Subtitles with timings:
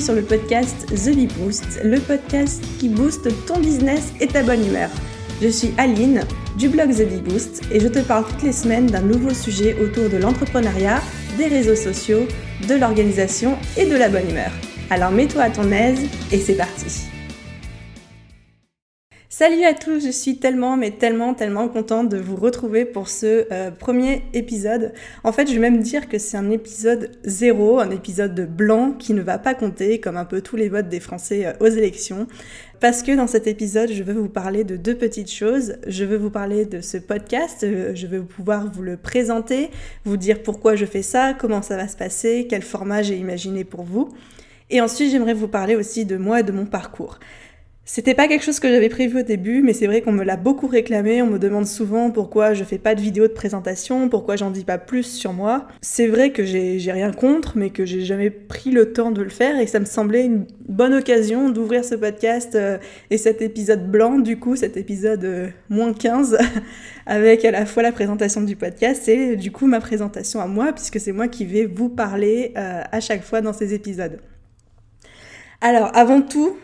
[0.00, 4.66] Sur le podcast The Bee Boost, le podcast qui booste ton business et ta bonne
[4.66, 4.88] humeur.
[5.42, 6.22] Je suis Aline
[6.56, 9.76] du blog The Bee Boost et je te parle toutes les semaines d'un nouveau sujet
[9.78, 11.02] autour de l'entrepreneuriat,
[11.36, 12.26] des réseaux sociaux,
[12.66, 14.50] de l'organisation et de la bonne humeur.
[14.88, 16.00] Alors mets-toi à ton aise
[16.32, 17.10] et c'est parti.
[19.40, 23.46] Salut à tous, je suis tellement, mais tellement, tellement contente de vous retrouver pour ce
[23.50, 24.92] euh, premier épisode.
[25.24, 29.14] En fait, je vais même dire que c'est un épisode zéro, un épisode blanc qui
[29.14, 32.26] ne va pas compter, comme un peu tous les votes des Français euh, aux élections.
[32.80, 35.76] Parce que dans cet épisode, je veux vous parler de deux petites choses.
[35.86, 39.70] Je veux vous parler de ce podcast, euh, je veux pouvoir vous le présenter,
[40.04, 43.64] vous dire pourquoi je fais ça, comment ça va se passer, quel format j'ai imaginé
[43.64, 44.10] pour vous.
[44.68, 47.18] Et ensuite, j'aimerais vous parler aussi de moi et de mon parcours.
[47.92, 50.36] C'était pas quelque chose que j'avais prévu au début, mais c'est vrai qu'on me l'a
[50.36, 51.22] beaucoup réclamé.
[51.22, 54.62] On me demande souvent pourquoi je fais pas de vidéo de présentation, pourquoi j'en dis
[54.62, 55.66] pas plus sur moi.
[55.80, 59.28] C'est vrai que j'ai rien contre, mais que j'ai jamais pris le temps de le
[59.28, 62.78] faire et ça me semblait une bonne occasion d'ouvrir ce podcast euh,
[63.10, 66.38] et cet épisode blanc, du coup, cet épisode euh, moins 15,
[67.06, 70.72] avec à la fois la présentation du podcast et du coup ma présentation à moi,
[70.72, 74.20] puisque c'est moi qui vais vous parler euh, à chaque fois dans ces épisodes.
[75.60, 76.56] Alors, avant tout,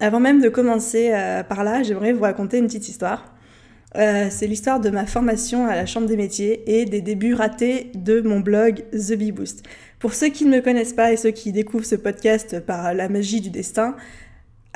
[0.00, 3.32] avant même de commencer euh, par là, j'aimerais vous raconter une petite histoire.
[3.96, 7.92] Euh, c'est l'histoire de ma formation à la Chambre des métiers et des débuts ratés
[7.94, 9.62] de mon blog The Bee Boost.
[9.98, 13.08] Pour ceux qui ne me connaissent pas et ceux qui découvrent ce podcast par la
[13.08, 13.96] magie du destin,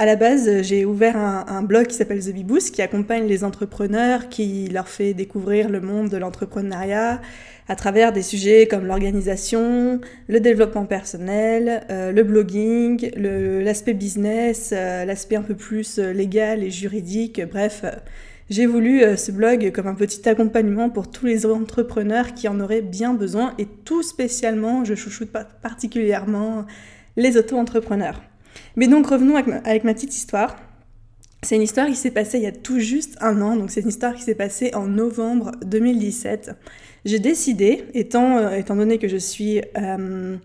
[0.01, 3.45] à la base, j'ai ouvert un, blog qui s'appelle The Bee Boost qui accompagne les
[3.45, 7.21] entrepreneurs, qui leur fait découvrir le monde de l'entrepreneuriat
[7.69, 15.05] à travers des sujets comme l'organisation, le développement personnel, euh, le blogging, l'aspect business, euh,
[15.05, 17.43] l'aspect un peu plus euh, légal et juridique.
[17.51, 17.85] Bref,
[18.49, 22.81] j'ai voulu ce blog comme un petit accompagnement pour tous les entrepreneurs qui en auraient
[22.81, 26.65] bien besoin et tout spécialement, je chouchoute particulièrement
[27.19, 28.30] les auto-entrepreneurs.
[28.77, 30.57] Mais donc revenons avec ma, petite histoire.
[31.43, 33.81] C'est une histoire qui s'est passée il y a tout juste un an, donc c'est
[33.81, 36.53] une histoire qui s'est passée en novembre 2017.
[37.07, 40.37] J'ai décidé, étant, euh, étant donné que je suis euh,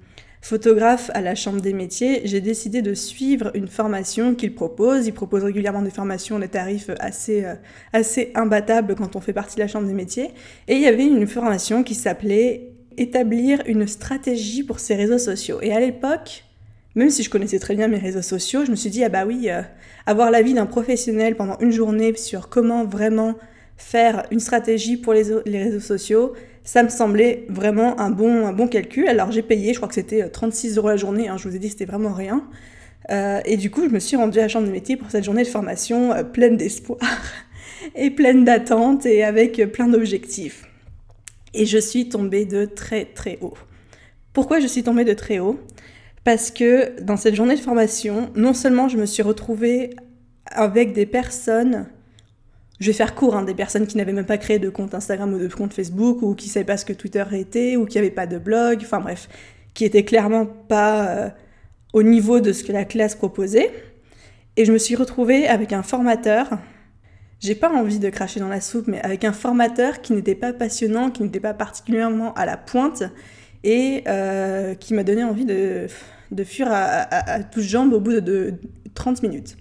[0.42, 5.06] photographe à la Chambre des métiers, j'ai décidé de suivre une formation qu'il propose.
[5.06, 7.56] Il propose régulièrement des formations, des tarifs assez, euh,
[7.92, 10.30] assez imbattables quand on fait partie de la Chambre des métiers.
[10.70, 15.60] Et il y avait une formation qui s'appelait Établir une stratégie pour ses réseaux sociaux.
[15.62, 16.46] Et à l'époque,
[16.96, 19.26] même si je connaissais très bien mes réseaux sociaux, je me suis dit, ah bah
[19.26, 19.62] oui, euh,
[20.06, 23.36] avoir l'avis d'un professionnel pendant une journée sur comment vraiment
[23.78, 26.34] faire une stratégie pour les, réseaux sociaux,
[26.64, 29.10] ça me semblait vraiment un bon, un bon calcul.
[29.10, 31.56] Alors j'ai payé, je crois que c'était 36 euh, euros la journée, hein, je vous
[31.56, 32.48] ai dit c'était vraiment rien.
[33.12, 35.26] Euh, et du coup, je me suis rendue à la chambre de métier pour cette
[35.26, 37.00] journée de formation pleine d'espoir
[37.96, 40.64] et pleine d'attentes et avec plein d'objectifs.
[41.54, 43.54] Et je suis tombée de très très haut.
[44.34, 45.60] Pourquoi je suis tombée de très haut?
[46.26, 49.92] Parce que dans cette journée de formation, non seulement je me suis retrouvée
[50.48, 51.86] avec des personnes,
[52.80, 55.32] je vais faire court, hein, des personnes qui n'avaient même pas créé de compte Instagram
[55.34, 57.98] ou de compte Facebook, ou qui ne savaient pas ce que Twitter était, ou qui
[57.98, 59.30] n'avaient pas de blog, enfin bref,
[59.76, 61.30] qui étaient clairement pas euh,
[61.94, 63.72] au niveau de ce que la classe proposait.
[64.58, 66.58] Et je me suis retrouvée avec un formateur,
[67.40, 70.54] j'ai pas envie de cracher dans la soupe, mais avec un formateur qui n'était pas
[70.54, 73.04] passionnant, qui n'était pas particulièrement à la pointe,
[73.64, 75.88] et euh, qui m'a donné envie de,
[76.32, 78.54] de fuir à, toutes jambes au bout de,
[78.94, 79.58] 30 minutes.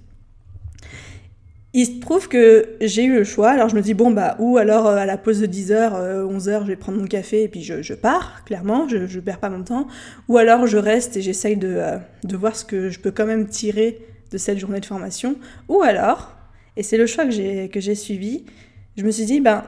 [1.76, 4.58] Il se trouve que j'ai eu le choix, alors je me dis, bon, bah, ou
[4.58, 5.91] alors euh, à la pause de 10h,
[6.24, 9.41] 11h, euh, je vais prendre mon café et puis je, pars, clairement, je ne perds
[9.41, 9.88] pas mon temps,
[10.28, 13.26] ou alors je reste et j'essaye de, euh, de voir ce que je peux quand
[13.26, 13.98] même tirer
[14.30, 15.36] de cette journée de formation,
[15.69, 16.36] ou alors,
[16.76, 18.44] et c'est le choix que j'ai suivi,
[18.97, 19.64] je me suis dit, ben,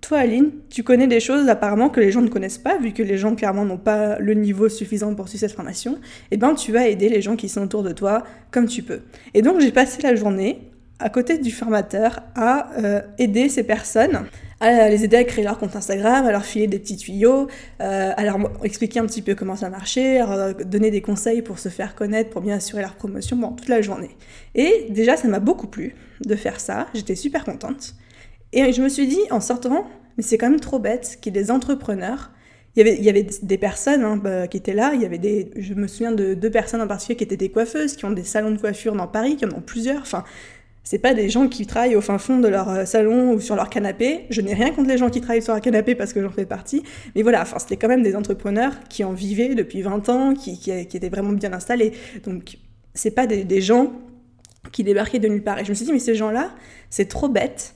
[0.00, 3.02] toi, Aline, tu connais des choses apparemment que les gens ne connaissent pas, vu que
[3.02, 5.94] les gens clairement n'ont pas le niveau suffisant pour suivre cette formation.
[5.94, 8.82] Et eh ben, tu vas aider les gens qui sont autour de toi comme tu
[8.82, 9.00] peux.
[9.34, 10.60] Et donc, j'ai passé la journée
[11.00, 14.26] à côté du formateur à euh, aider ces personnes
[14.60, 17.46] à les aider à créer leur compte Instagram, à leur filer des petits tuyaux,
[17.80, 21.42] euh, à leur expliquer un petit peu comment ça marchait, à leur donner des conseils
[21.42, 24.10] pour se faire connaître, pour bien assurer leur promotion, bon, toute la journée.
[24.54, 25.94] Et déjà, ça m'a beaucoup plu
[26.24, 27.94] de faire ça, j'étais super contente.
[28.52, 29.86] Et je me suis dit, en sortant,
[30.16, 32.30] mais c'est quand même trop bête qu'il y ait des entrepreneurs.
[32.76, 34.92] Il y avait, des personnes hein, bah, qui étaient là.
[34.94, 37.50] Il y avait des, je me souviens de deux personnes en particulier qui étaient des
[37.50, 40.00] coiffeuses, qui ont des salons de coiffure dans Paris, qui en ont plusieurs.
[40.02, 40.22] Enfin,
[40.84, 43.56] c'est pas des gens qui travaillent au fin fond de leur euh, salon ou sur
[43.56, 44.26] leur canapé.
[44.30, 46.46] Je n'ai rien contre les gens qui travaillent sur leur canapé parce que j'en fais
[46.46, 46.84] partie.
[47.16, 50.58] Mais voilà, enfin, c'était quand même des entrepreneurs qui en vivaient depuis 20 ans, qui,
[50.58, 51.92] qui, étaient vraiment bien installés.
[52.24, 52.58] Donc,
[52.94, 53.92] c'est pas des, des gens
[54.70, 55.58] qui débarquaient de nulle part.
[55.58, 56.52] Et je me suis dit, mais ces gens-là,
[56.90, 57.74] c'est trop bête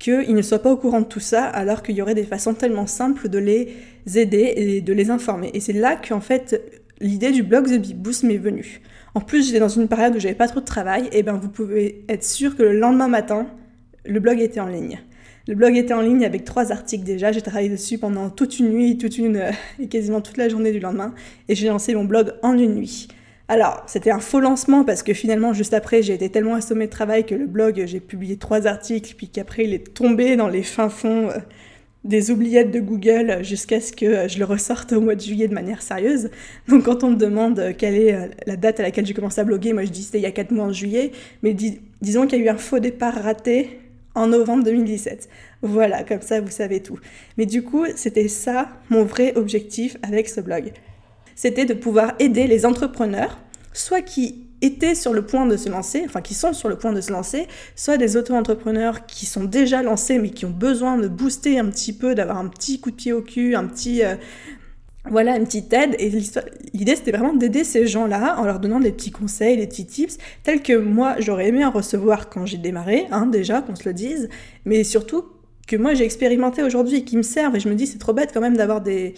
[0.00, 2.54] qu'ils ne soient pas au courant de tout ça, alors qu'il y aurait des façons
[2.54, 3.76] tellement simples de les
[4.16, 5.50] aider et de les informer.
[5.54, 6.60] Et c'est là qu'en fait,
[7.00, 8.80] l'idée du blog The Big Boost m'est venue.
[9.14, 11.50] En plus, j'étais dans une période où j'avais pas trop de travail, et ben vous
[11.50, 13.46] pouvez être sûr que le lendemain matin,
[14.06, 15.00] le blog était en ligne.
[15.46, 17.32] Le blog était en ligne avec trois articles déjà.
[17.32, 19.50] J'ai travaillé dessus pendant toute une nuit, toute une euh,
[19.80, 21.14] et quasiment toute la journée du lendemain,
[21.48, 23.08] et j'ai lancé mon blog en une nuit.
[23.50, 26.92] Alors, c'était un faux lancement parce que finalement, juste après, j'ai été tellement assommée de
[26.92, 30.62] travail que le blog, j'ai publié trois articles, puis qu'après, il est tombé dans les
[30.62, 31.38] fins fonds euh,
[32.04, 35.54] des oubliettes de Google jusqu'à ce que je le ressorte au mois de juillet de
[35.54, 36.30] manière sérieuse.
[36.68, 39.44] Donc, quand on me demande quelle est euh, la date à laquelle j'ai commencé à
[39.44, 41.10] bloguer, moi je dis c'était il y a quatre mois en juillet,
[41.42, 43.80] mais disons qu'il y a eu un faux départ raté
[44.14, 45.28] en novembre 2017.
[45.62, 47.00] Voilà, comme ça, vous savez tout.
[47.36, 50.70] Mais du coup, c'était ça mon vrai objectif avec ce blog
[51.40, 53.38] c'était de pouvoir aider les entrepreneurs,
[53.72, 56.92] soit qui étaient sur le point de se lancer, enfin qui sont sur le point
[56.92, 61.08] de se lancer, soit des auto-entrepreneurs qui sont déjà lancés mais qui ont besoin de
[61.08, 64.04] booster un petit peu, d'avoir un petit coup de pied au cul, un petit...
[64.04, 64.16] Euh,
[65.08, 65.96] voilà, une petite aide.
[65.98, 66.10] Et
[66.74, 70.18] l'idée, c'était vraiment d'aider ces gens-là en leur donnant des petits conseils, des petits tips,
[70.42, 73.94] tels que moi, j'aurais aimé en recevoir quand j'ai démarré, hein, déjà, qu'on se le
[73.94, 74.28] dise,
[74.66, 75.24] mais surtout
[75.70, 77.54] que moi j'ai expérimenté aujourd'hui et qui me servent.
[77.54, 79.14] Et je me dis, c'est trop bête quand même d'avoir des,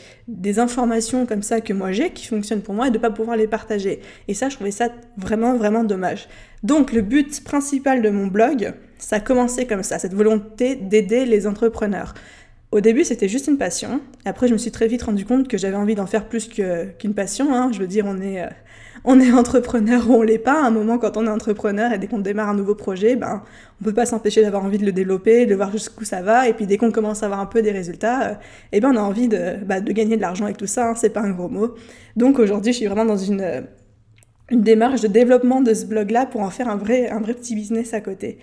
[0.58, 3.46] informations comme ça que moi j'ai, qui fonctionnent pour moi, et de pas pouvoir les
[3.46, 4.00] partager.
[4.28, 6.28] Et ça, je trouvais ça vraiment, vraiment dommage.
[6.62, 11.24] Donc le but principal de mon blog, ça a commencé comme ça, cette volonté d'aider
[11.24, 12.12] les entrepreneurs.
[12.70, 14.02] Au début, c'était juste une passion.
[14.26, 17.14] Après, je me suis très vite rendu compte que j'avais envie d'en faire plus qu'une
[17.14, 17.54] passion.
[17.54, 17.70] Hein.
[17.72, 18.48] Je veux dire, on est, euh,
[19.04, 20.62] on est entrepreneur ou on l'est pas.
[20.62, 23.42] À un moment, quand on est entrepreneur et dès qu'on démarre un nouveau projet, ben,
[23.80, 26.48] on peut pas s'empêcher d'avoir envie de le développer, de voir jusqu'où ça va.
[26.48, 28.34] Et puis dès qu'on commence à avoir un peu des résultats, euh,
[28.72, 30.90] eh ben, on a envie de, bah, de gagner de l'argent avec tout ça.
[30.90, 31.74] Hein, c'est pas un gros mot.
[32.16, 33.64] Donc aujourd'hui, je suis vraiment dans une,
[34.50, 37.54] une démarche de développement de ce blog-là pour en faire un vrai, un vrai petit
[37.54, 38.38] business à côté.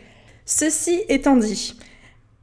[0.46, 1.78] Ceci étant dit,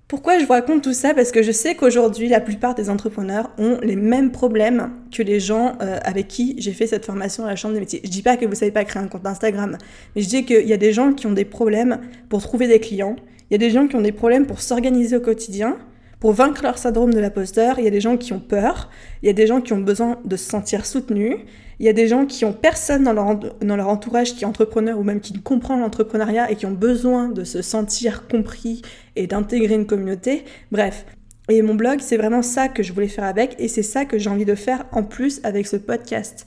[0.09, 1.15] pourquoi je vous raconte tout ça?
[1.15, 5.41] Parce que je sais qu'aujourd'hui, la plupart des entrepreneurs ont les mêmes problèmes que les
[5.41, 8.01] gens euh, avec qui j'ai fait cette formation à la Chambre des métiers.
[8.05, 9.77] Je dis pas que vous savez pas créer un compte Instagram,
[10.15, 11.99] mais je dis qu'il y a des gens qui ont des problèmes
[12.29, 13.17] pour trouver des clients,
[13.51, 15.77] il y a des gens qui ont des problèmes pour s'organiser au quotidien,
[16.21, 18.91] pour vaincre leur syndrome de l'imposteur, il y a des gens qui ont peur,
[19.23, 21.35] il y a des gens qui ont besoin de se sentir soutenus,
[21.79, 25.03] il y a des gens qui ont personne dans leur, entourage qui est entrepreneur ou
[25.03, 28.83] même qui comprend l'entrepreneuriat et qui ont besoin de se sentir compris
[29.15, 30.45] et d'intégrer une communauté.
[30.73, 31.05] Bref.
[31.49, 34.19] Et mon blog, c'est vraiment ça que je voulais faire avec et c'est ça que
[34.19, 36.47] j'ai envie de faire en plus avec ce podcast.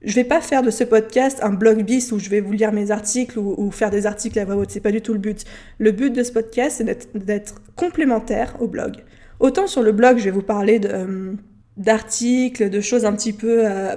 [0.00, 2.72] Je vais pas faire de ce podcast un blog bis où je vais vous lire
[2.72, 4.70] mes articles ou, faire des articles à voix haute.
[4.70, 5.44] C'est pas du tout le but.
[5.78, 8.98] Le but de ce podcast, c'est d'être complémentaire au blog.
[9.40, 11.32] Autant sur le blog, je vais vous parler euh,
[11.76, 13.96] d'articles, de choses un petit peu euh,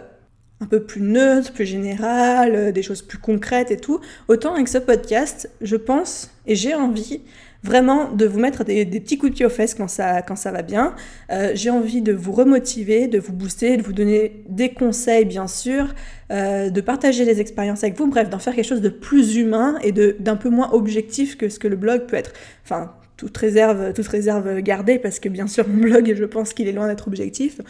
[0.62, 4.00] un peu plus neutres, plus générales, euh, des choses plus concrètes et tout.
[4.28, 7.22] Autant avec ce podcast, je pense et j'ai envie
[7.64, 10.52] vraiment de vous mettre des, petits coups de pied aux fesses quand ça, quand ça
[10.52, 10.96] va bien.
[11.32, 15.48] Euh, j'ai envie de vous remotiver, de vous booster, de vous donner des conseils bien
[15.48, 15.94] sûr,
[16.32, 19.78] euh, de partager des expériences avec vous, bref, d'en faire quelque chose de plus humain
[19.84, 22.34] et d'un peu moins objectif que ce que le blog peut être.
[22.64, 26.68] Enfin, toute réserve, toute réserve gardée parce que bien sûr mon blog, je pense qu'il
[26.68, 27.62] est loin d'être objectif.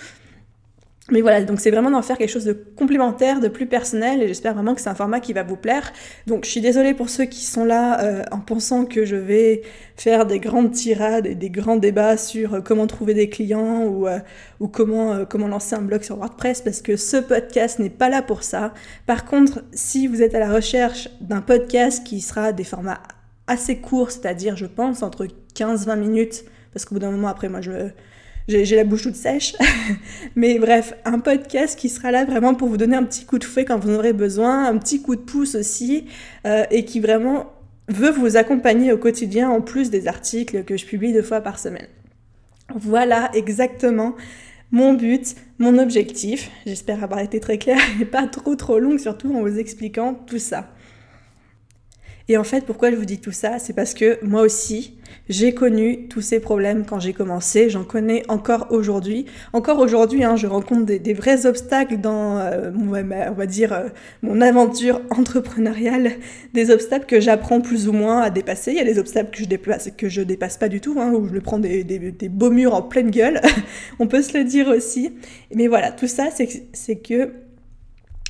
[1.09, 4.27] Mais voilà, donc c'est vraiment d'en faire quelque chose de complémentaire, de plus personnel, et
[4.27, 5.92] j'espère vraiment que c'est un format qui va vous plaire.
[6.28, 9.64] Donc je suis désolée pour ceux qui sont là euh, en pensant que je vais
[9.97, 14.07] faire des grandes tirades et des grands débats sur euh, comment trouver des clients ou,
[14.07, 14.19] euh,
[14.59, 18.21] ou comment, comment lancer un blog sur WordPress, parce que ce podcast n'est pas là
[18.21, 18.71] pour ça.
[19.07, 23.02] Par contre, si vous êtes à la recherche d'un podcast qui sera des formats
[23.47, 27.59] assez courts, c'est-à-dire je pense entre 15-20 minutes, parce qu'au bout d'un moment après moi
[27.59, 27.90] je
[28.48, 29.56] j'ai la bouche toute sèche.
[30.36, 33.44] Mais bref, un podcast qui sera là vraiment pour vous donner un petit coup de
[33.44, 36.06] fouet quand vous en aurez besoin, un petit coup de pouce aussi,
[36.45, 37.52] euh, et qui vraiment
[37.88, 41.60] veut vous accompagner au quotidien en plus des articles que je publie deux fois par
[41.60, 41.88] semaine.
[42.76, 44.16] Voilà exactement
[44.71, 46.50] mon but, mon objectif.
[46.66, 50.40] J'espère avoir été très claire et pas trop trop longue, surtout en vous expliquant tout
[50.40, 50.69] ça.
[52.30, 54.97] Et en fait, pourquoi je vous dis tout ça C'est parce que moi aussi,
[55.30, 59.25] j'ai connu tous ces problèmes quand j'ai commencé, j'en connais encore aujourd'hui.
[59.54, 63.90] Encore aujourd'hui, hein, je rencontre des, vrais obstacles dans, euh, on va dire, euh,
[64.21, 66.11] mon aventure entrepreneuriale,
[66.54, 68.71] des obstacles que j'apprends plus ou moins à dépasser.
[68.71, 71.11] Il y a des obstacles que je dépasse, que je dépasse pas du tout, hein,
[71.13, 71.83] où je me prends des
[72.30, 73.42] beaux murs en pleine gueule.
[73.99, 75.11] on peut se le dire aussi.
[75.54, 77.31] Mais voilà, tout ça, c'est que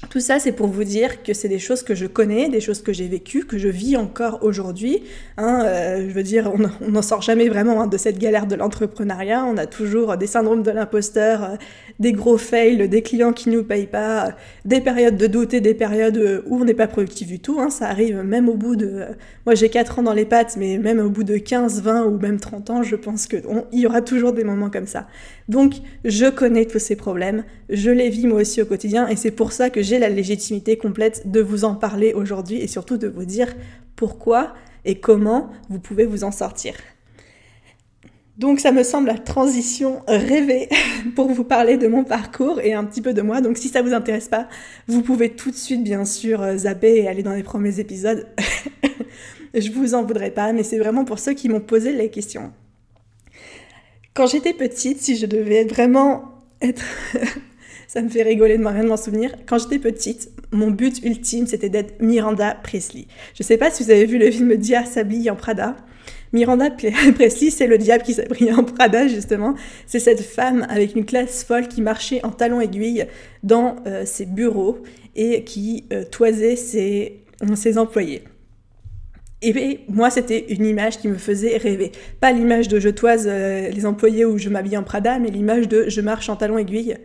[0.10, 2.82] tout ça, c'est pour vous dire que c'est des choses que je connais, des choses
[2.82, 5.04] que j'ai vécues, que je vis encore aujourd'hui.
[5.38, 8.56] Hein, euh, je veux dire, on n'en sort jamais vraiment hein, de cette galère de
[8.56, 9.46] l'entrepreneuriat.
[9.46, 11.56] On a toujours des syndromes de l'imposteur, euh,
[12.00, 14.32] des gros fails, des clients qui ne nous payent pas, euh,
[14.66, 17.60] des périodes de doute et des périodes où on n'est pas productif du tout.
[17.60, 17.70] Hein.
[17.70, 19.06] ça arrive même au bout de...
[19.46, 22.18] moi, j'ai 4 ans dans les pattes, mais même au bout de 15, 20 ou
[22.18, 25.08] même 30 ans, je pense qu'il y aura toujours des moments comme ça.
[25.52, 25.74] Donc,
[26.06, 29.52] je connais tous ces problèmes, je les vis moi aussi au quotidien, et c'est pour
[29.52, 33.26] ça que j'ai la légitimité complète de vous en parler aujourd'hui et surtout de vous
[33.26, 33.54] dire
[33.98, 34.54] pourquoi
[34.86, 36.76] et comment vous pouvez vous en sortir.
[38.38, 40.70] Donc ça me semble la transition rêvée
[41.18, 43.42] pour vous parler de mon parcours et un petit peu de moi.
[43.42, 44.48] Donc si ça vous intéresse pas,
[44.88, 48.26] vous pouvez tout de suite bien sûr euh, zapper et aller dans les premiers épisodes.
[49.54, 52.54] Je vous en voudrais pas, mais c'est vraiment pour ceux qui m'ont posé les questions.
[54.14, 56.24] Quand j'étais petite, si je devais vraiment
[56.62, 56.84] être...
[57.88, 59.32] ça me fait rigoler de rien m'en souvenir.
[59.46, 63.08] Quand j'étais petite, mon but ultime, c'était d'être Miranda Presley.
[63.36, 65.78] Je sais pas si vous avez vu le film Dia s'habille en Prada.
[66.34, 66.70] Miranda
[67.16, 69.56] Presley, c'est le diable qui s'habille en Prada, justement.
[69.88, 73.08] C'est cette femme avec une classe folle qui marchait en talons aiguilles
[73.44, 74.80] dans euh, ses bureaux
[75.16, 78.24] et qui euh, toisait ses employés.
[79.42, 81.92] Et moi, c'était une image qui me faisait rêver.
[82.20, 85.68] Pas l'image de je toise euh, les employés ou je m'habille en Prada, mais l'image
[85.68, 86.98] de je marche en talons aiguilles.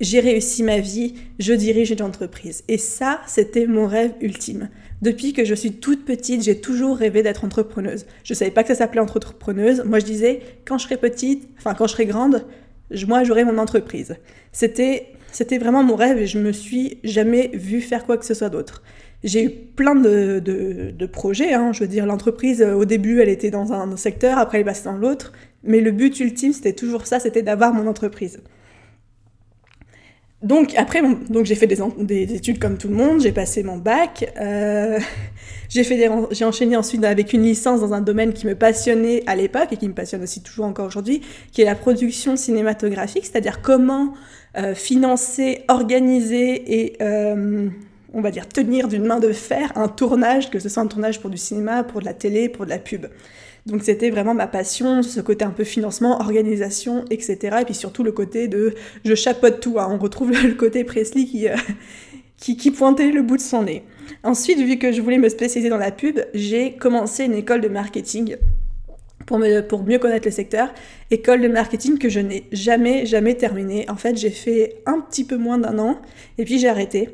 [0.00, 2.62] J'ai réussi ma vie, je dirige une entreprise.
[2.68, 4.68] Et ça, c'était mon rêve ultime.
[5.02, 8.06] Depuis que je suis toute petite, j'ai toujours rêvé d'être entrepreneuse.
[8.22, 9.82] Je savais pas que ça s'appelait entrepreneuse.
[9.84, 12.44] Moi, je disais, quand je serai petite, enfin, quand je serai grande,
[13.08, 14.16] moi, j'aurai mon entreprise.
[14.52, 18.34] C'était, c'était vraiment mon rêve et je me suis jamais vue faire quoi que ce
[18.34, 18.82] soit d'autre.
[19.26, 21.52] J'ai eu plein de, projets.
[21.52, 21.72] Hein.
[21.72, 24.64] Je veux dire, l'entreprise, euh, au début, elle était dans un secteur, après, elle est
[24.64, 25.32] passée dans l'autre.
[25.64, 28.40] Mais le but ultime, c'était toujours ça, c'était d'avoir mon entreprise.
[30.42, 33.78] Donc après, donc j'ai fait des, des, études comme tout le monde, j'ai passé mon
[33.78, 35.00] bac, euh,
[35.68, 39.76] j'ai enchaîné ensuite avec une licence dans un domaine qui me passionnait à l'époque et
[39.76, 44.12] qui me passionne aussi toujours encore aujourd'hui, qui est la production cinématographique, c'est-à-dire comment
[44.58, 47.02] euh, financer, organiser et
[48.16, 51.20] on va dire tenir d'une main de fer un tournage, que ce soit un tournage
[51.20, 53.06] pour du cinéma, pour de la télé, pour de la pub.
[53.66, 57.58] Donc c'était vraiment ma passion, ce côté un peu financement, organisation, etc.
[57.60, 59.76] Et puis surtout le côté de je chapeaute tout.
[59.76, 61.56] On retrouve le côté Presley euh,
[62.38, 63.84] qui, qui, pointait le bout de son nez.
[64.22, 67.68] Ensuite, vu que je voulais me spécialiser dans la pub, j'ai commencé une école de
[67.68, 68.36] marketing
[69.26, 70.72] pour, pour mieux connaître le secteur.
[71.10, 73.84] École de marketing que je n'ai jamais, jamais terminée.
[73.90, 76.00] En fait, j'ai fait un petit peu moins d'un an
[76.38, 77.10] et puis j'ai arrêté.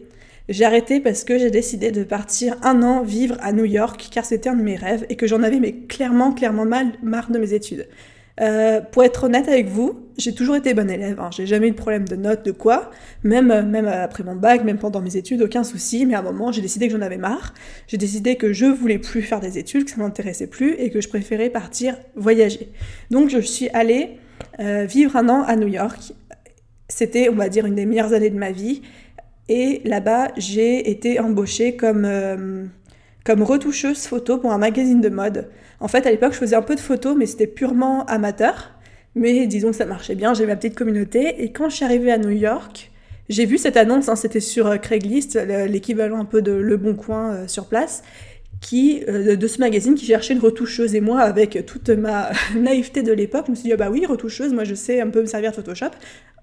[0.52, 4.26] J'ai arrêté parce que j'ai décidé de partir un an vivre à New York, car
[4.26, 7.38] c'était un de mes rêves et que j'en avais mais clairement, clairement mal, marre de
[7.38, 7.88] mes études.
[8.40, 11.18] Euh, pour être honnête avec vous, j'ai toujours été bonne élève.
[11.20, 11.30] Hein.
[11.34, 12.90] J'ai jamais eu de problème de notes, de quoi.
[13.22, 16.04] Même, même après mon bac, même pendant mes études, aucun souci.
[16.04, 17.54] Mais à un moment, j'ai décidé que j'en avais marre.
[17.86, 21.00] J'ai décidé que je voulais plus faire des études, que ça m'intéressait plus et que
[21.00, 22.68] je préférais partir voyager.
[23.10, 24.18] Donc, je suis allée
[24.60, 26.12] euh, vivre un an à New York.
[26.88, 28.82] C'était, on va dire, une des meilleures années de ma vie.
[29.54, 32.64] Et là-bas, j'ai été embauchée comme, euh,
[33.22, 35.50] comme retoucheuse photo pour un magazine de mode.
[35.78, 38.70] En fait, à l'époque, je faisais un peu de photos, mais c'était purement amateur.
[39.14, 41.42] Mais disons que ça marchait bien, j'ai ma petite communauté.
[41.44, 42.90] Et quand je suis arrivée à New York,
[43.28, 46.94] j'ai vu cette annonce, hein, c'était sur euh, Craigslist, l'équivalent un peu de Le Bon
[46.94, 48.02] Coin euh, sur place,
[48.62, 50.94] qui, de ce magazine qui cherchait une retoucheuse.
[50.94, 54.06] Et moi, avec toute ma naïveté de l'époque, je me suis dit, ah bah oui,
[54.06, 55.90] retoucheuse, moi je sais un peu me servir de Photoshop.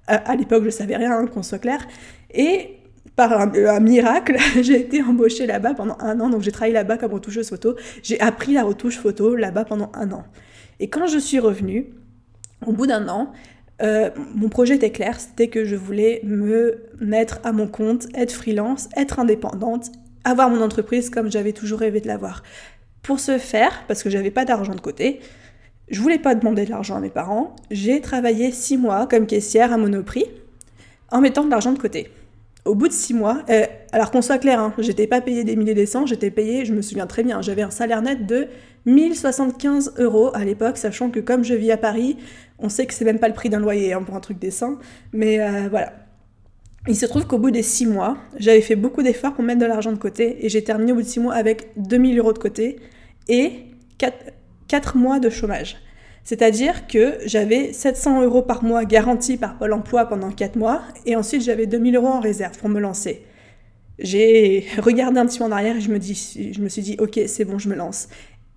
[0.06, 1.88] à l'époque, je savais rien, hein, qu'on soit clair.
[2.36, 2.79] Et
[3.20, 6.30] par un, miracle, j'ai été embauchée là-bas pendant un an.
[6.30, 7.76] Donc j'ai travaillé là-bas comme retoucheuse photo.
[8.02, 10.24] J'ai appris la retouche photo là-bas pendant un an.
[10.80, 11.88] Et quand je suis revenue,
[12.66, 13.34] au bout d'un an,
[13.82, 18.32] euh, mon projet était clair, c'était que je voulais me mettre à mon compte, être
[18.32, 19.92] freelance, être indépendante,
[20.24, 22.44] avoir mon entreprise comme j'avais toujours rêvé de l'avoir.
[23.02, 25.20] Pour ce faire, parce que j'avais pas d'argent de côté,
[25.90, 29.74] je voulais pas demander de l'argent à mes parents, j'ai travaillé six mois comme caissière
[29.74, 30.24] à Monoprix
[31.12, 32.12] en mettant de l'argent de côté
[32.66, 35.56] au bout de six mois, euh, alors qu'on soit clair, hein, j'étais pas payé des
[35.56, 38.48] milliers des cents, j'étais payé, je me souviens très bien, j'avais un salaire net de
[38.86, 42.18] 1075 euros à l'époque, sachant que comme je vis à Paris,
[42.60, 44.78] on sait que c'est même pas le prix d'un loyer hein, pour un truc décent,
[45.14, 45.94] mais euh, voilà.
[46.88, 49.66] Il se trouve qu'au bout des six mois, j'avais fait beaucoup d'efforts pour mettre de
[49.66, 52.40] l'argent de côté et j'ai terminé au bout de six mois avec 2000 euros de
[52.40, 52.80] côté
[53.28, 53.66] et
[53.98, 54.32] 4,
[54.68, 55.78] 4 mois de chômage.
[56.30, 61.16] C'est-à-dire que j'avais 700 euros par mois garantis par Pôle emploi pendant 4 mois, et
[61.16, 63.24] ensuite j'avais 2000 euros en réserve pour me lancer.
[63.98, 66.98] J'ai regardé un petit peu en arrière et je me, dis, je me suis dit,
[67.00, 68.10] ok, c'est bon, je me lance.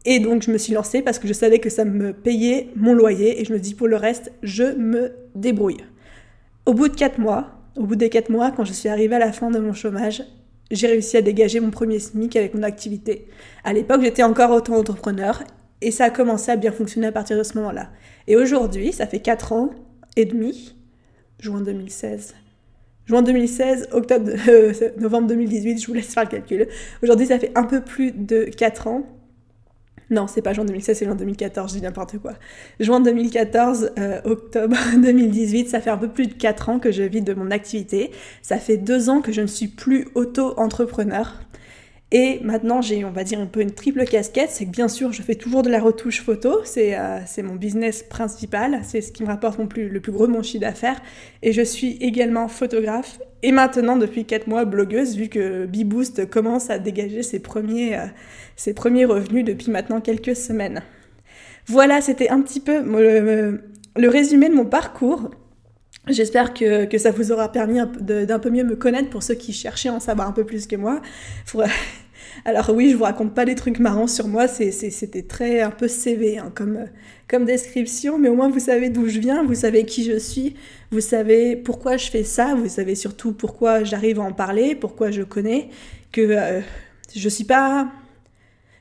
[0.05, 2.93] Et donc je me suis lancée parce que je savais que ça me payait mon
[2.93, 5.81] loyer, et je me dis, pour le reste, je me débrouille.
[6.67, 9.19] Au bout de 4 mois, au bout des 4 mois, quand je suis arrivée à
[9.19, 10.23] la fin de mon chômage,
[10.71, 13.29] j'ai réussi à dégager mon premier SMIC avec mon activité.
[13.65, 15.43] À l'époque, j'étais encore auto-entrepreneur
[15.83, 17.91] et ça a commencé à bien fonctionner à partir de ce moment-là.
[18.27, 19.71] Et aujourd'hui, ça fait 4 ans
[20.17, 20.77] et demi,
[21.39, 22.35] juin 2016.
[23.07, 26.69] Juin 2016, octobre, euh, novembre 2018, je vous laisse faire le calcul.
[27.03, 29.03] Aujourd'hui, ça fait un peu plus de 4 ans.
[30.11, 32.35] Non, c'est pas juin 2016, c'est juin 2014, je dis n'importe quoi.
[32.79, 37.03] Juin 2014, euh, octobre 2018, ça fait un peu plus de 4 ans que je
[37.03, 38.13] vis de mon activité.
[38.41, 41.41] Ça fait 2 ans que je ne suis plus auto-entrepreneur.
[42.15, 44.51] Et maintenant, j'ai, on va dire, un peu une triple casquette.
[44.51, 46.61] C'est que bien sûr, je fais toujours de la retouche photo.
[46.65, 48.81] C'est, euh, mon business principal.
[48.85, 51.01] C'est ce qui me rapporte le plus gros de mon chiffre d'affaires.
[51.43, 53.19] Et je suis également photographe.
[53.43, 58.05] Et maintenant, depuis 4 mois, blogueuse, vu que Beboost commence à dégager ses premiers, euh,
[58.57, 60.83] ses premiers revenus depuis maintenant quelques semaines.
[61.67, 65.31] Voilà, c'était un petit peu le, résumé de mon parcours.
[66.09, 69.53] J'espère que, que, ça vous aura permis d'un peu mieux me connaître pour ceux qui
[69.53, 71.01] cherchaient à en savoir un peu plus que moi.
[72.45, 75.89] Alors oui, je vous raconte pas des trucs marrants sur moi, c'était très un peu
[75.89, 76.87] CV hein, comme,
[77.29, 80.57] comme description, mais au moins vous savez d'où je viens, vous savez qui je suis,
[80.91, 85.11] vous savez pourquoi je fais ça, vous savez surtout pourquoi j'arrive à en parler, pourquoi
[85.11, 85.69] je connais,
[86.11, 86.61] que euh,
[87.15, 87.89] je suis pas...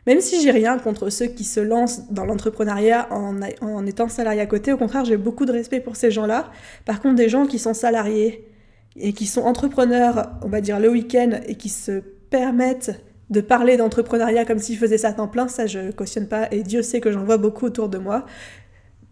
[0.08, 4.42] Même si j'ai rien contre ceux qui se lancent dans l'entrepreneuriat en, en étant salarié
[4.42, 6.52] à côté, au contraire, j'ai beaucoup de respect pour ces gens-là.
[6.86, 8.48] Par contre, des gens qui sont salariés
[8.96, 13.00] et qui sont entrepreneurs, on va dire le week-end, et qui se permettent
[13.32, 16.64] de parler d'entrepreneuriat comme s'ils faisaient ça à temps plein, ça je cautionne pas, et
[16.64, 18.26] Dieu sait que j'en vois beaucoup autour de moi.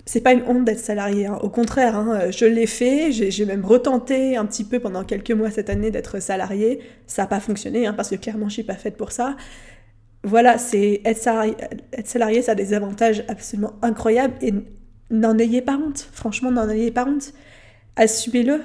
[0.06, 1.40] C'est pas une honte d'être salarié, hein.
[1.42, 5.52] au contraire, hein, je l'ai fait, j'ai même retenté un petit peu pendant quelques mois
[5.52, 8.76] cette année d'être salarié, ça n'a pas fonctionné, hein, parce que clairement je suis pas
[8.76, 9.38] faite pour ça.
[10.24, 11.56] Voilà, c'est être salarié,
[11.94, 14.54] être salarié, ça a des avantages absolument incroyables, et
[15.12, 17.34] n'en ayez pas honte, franchement n'en ayez pas honte,
[17.96, 18.62] assumez-le,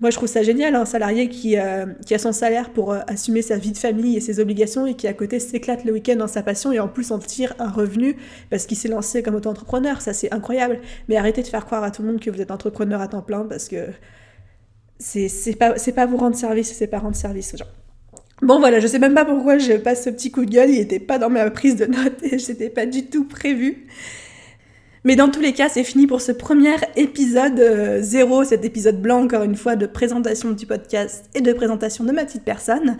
[0.00, 3.42] moi, je trouve ça génial, un salarié qui, euh, a son salaire pour euh, assumer
[3.42, 6.28] sa vie de famille et ses obligations et qui, à côté, s'éclate le week-end dans
[6.28, 8.16] sa passion et en plus en tire un revenu
[8.48, 10.00] parce qu'il s'est lancé comme auto-entrepreneur.
[10.00, 10.78] Ça, c'est incroyable.
[11.08, 13.22] Mais arrêtez de faire croire à tout le monde que vous êtes entrepreneur à temps
[13.22, 13.86] plein parce que
[15.00, 17.66] c'est pas, pas vous rendre service, c'est pas rendre service aux gens.
[18.40, 20.78] Bon voilà, je sais même pas pourquoi je passe ce petit coup de gueule, il
[20.78, 23.86] était pas dans ma prise de notes et c'était pas du tout prévu.
[25.04, 29.00] Mais dans tous les cas, c'est fini pour ce premier épisode euh, zéro, cet épisode
[29.00, 32.96] blanc encore une fois de présentation du podcast et de présentation de ma petite personne.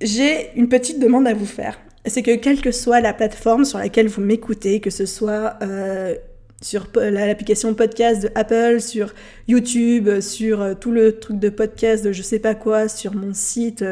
[0.00, 1.78] J'ai une petite demande à vous faire.
[2.06, 6.14] C'est que quelle que soit la plateforme sur laquelle vous m'écoutez, que ce soit euh,
[6.60, 9.14] sur l'application podcast de Apple, sur
[9.48, 13.32] YouTube, sur euh, tout le truc de podcast de je sais pas quoi, sur mon
[13.32, 13.84] site,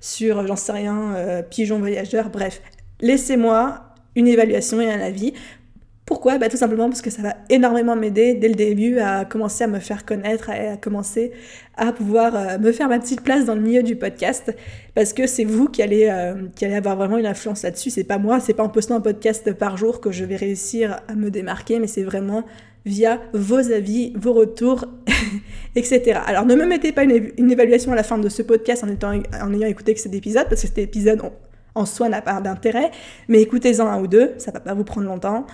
[0.00, 2.60] sur j'en sais rien, Pigeon Voyageur, bref,
[3.00, 3.82] laissez-moi
[4.16, 5.34] une évaluation et un avis
[6.10, 6.38] pourquoi?
[6.38, 9.68] Bah, Tout simplement parce que ça va énormément m'aider dès le début à commencer à
[9.68, 11.30] me faire connaître, à, commencer
[11.76, 14.52] à pouvoir euh, me faire ma petite place dans le milieu du podcast,
[14.96, 17.90] parce que c'est vous qui allez, euh, qui allez avoir vraiment une influence là-dessus.
[17.90, 21.00] C'est pas moi, c'est pas en postant un podcast par jour que je vais réussir
[21.06, 22.42] à me démarquer, mais c'est vraiment
[22.84, 24.86] via vos avis, vos retours,
[25.76, 26.18] etc.
[26.26, 29.12] Alors ne me mettez pas une, évaluation à la fin de ce podcast en, étant,
[29.40, 31.22] en ayant écouté que cet épisode, parce que cet épisode
[31.76, 32.90] en soi n'a pas d'intérêt,
[33.28, 35.46] mais écoutez-en un ou deux, ça va pas vous prendre longtemps.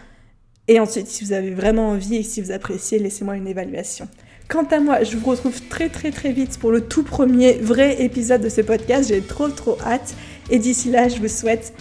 [0.68, 4.08] Et ensuite, si vous avez vraiment envie et si vous appréciez, laissez-moi une évaluation.
[4.48, 8.02] Quant à moi, je vous retrouve très très très vite pour le tout premier vrai
[8.02, 9.08] épisode de ce podcast.
[9.08, 10.14] J'ai trop trop hâte.
[10.50, 11.72] Et d'ici là, je vous souhaite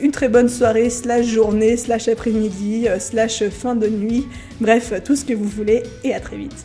[0.00, 4.26] une très bonne soirée, slash journée, slash après-midi, euh, slash fin de nuit.
[4.60, 5.82] Bref, tout ce que vous voulez.
[6.04, 6.64] Et à très vite.